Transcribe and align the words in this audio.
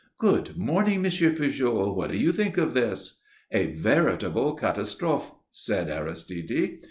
"Good 0.17 0.57
morning, 0.57 1.03
Monsieur 1.03 1.29
Pujol, 1.31 1.95
what 1.95 2.09
do 2.09 2.17
you 2.17 2.31
think 2.31 2.57
of 2.57 2.73
this?" 2.73 3.21
"A 3.51 3.67
veritable 3.75 4.55
catastrophe," 4.55 5.31
said 5.51 5.91
Aristide. 5.91 6.79